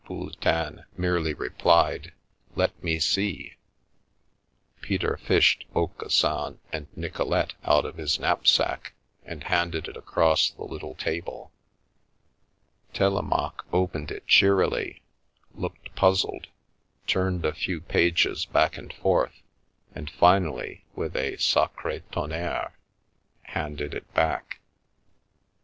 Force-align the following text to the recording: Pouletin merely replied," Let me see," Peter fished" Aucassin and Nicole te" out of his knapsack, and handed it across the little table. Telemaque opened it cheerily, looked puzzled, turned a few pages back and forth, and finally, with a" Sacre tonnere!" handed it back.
Pouletin 0.03 0.85
merely 0.97 1.35
replied," 1.35 2.11
Let 2.55 2.83
me 2.83 2.97
see," 2.97 3.57
Peter 4.81 5.15
fished" 5.15 5.67
Aucassin 5.75 6.57
and 6.73 6.87
Nicole 6.95 7.43
te" 7.45 7.53
out 7.71 7.85
of 7.85 7.97
his 7.97 8.17
knapsack, 8.19 8.93
and 9.25 9.43
handed 9.43 9.87
it 9.87 9.95
across 9.95 10.49
the 10.49 10.63
little 10.63 10.95
table. 10.95 11.51
Telemaque 12.95 13.63
opened 13.71 14.09
it 14.09 14.25
cheerily, 14.25 15.03
looked 15.53 15.93
puzzled, 15.93 16.47
turned 17.05 17.45
a 17.45 17.53
few 17.53 17.79
pages 17.79 18.45
back 18.47 18.79
and 18.79 18.91
forth, 18.91 19.43
and 19.93 20.09
finally, 20.09 20.83
with 20.95 21.15
a" 21.15 21.37
Sacre 21.37 21.99
tonnere!" 22.11 22.71
handed 23.55 23.93
it 23.93 24.11
back. 24.15 24.61